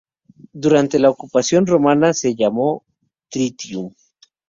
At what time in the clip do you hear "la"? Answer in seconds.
0.97-1.11